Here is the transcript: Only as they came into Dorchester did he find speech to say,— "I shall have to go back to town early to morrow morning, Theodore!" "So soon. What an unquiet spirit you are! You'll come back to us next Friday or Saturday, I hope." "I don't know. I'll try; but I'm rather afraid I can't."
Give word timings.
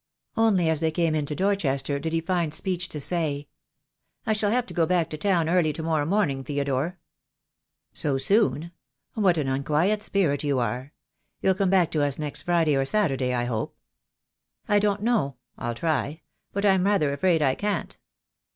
Only 0.35 0.67
as 0.67 0.79
they 0.79 0.89
came 0.89 1.13
into 1.13 1.35
Dorchester 1.35 1.99
did 1.99 2.11
he 2.11 2.21
find 2.21 2.55
speech 2.55 2.87
to 2.89 2.99
say,— 2.99 3.47
"I 4.25 4.33
shall 4.33 4.49
have 4.49 4.65
to 4.65 4.73
go 4.73 4.87
back 4.87 5.11
to 5.11 5.15
town 5.19 5.47
early 5.47 5.71
to 5.73 5.83
morrow 5.83 6.07
morning, 6.07 6.43
Theodore!" 6.43 6.97
"So 8.01 8.17
soon. 8.17 8.71
What 9.13 9.37
an 9.37 9.47
unquiet 9.47 10.01
spirit 10.01 10.43
you 10.43 10.57
are! 10.57 10.91
You'll 11.39 11.53
come 11.53 11.69
back 11.69 11.91
to 11.91 12.01
us 12.01 12.17
next 12.17 12.41
Friday 12.41 12.75
or 12.75 12.83
Saturday, 12.83 13.31
I 13.35 13.43
hope." 13.45 13.77
"I 14.67 14.79
don't 14.79 15.03
know. 15.03 15.35
I'll 15.55 15.75
try; 15.75 16.21
but 16.51 16.65
I'm 16.65 16.85
rather 16.85 17.13
afraid 17.13 17.43
I 17.43 17.53
can't." 17.53 17.95